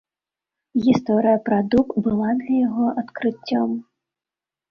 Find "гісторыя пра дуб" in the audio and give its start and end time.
0.85-1.87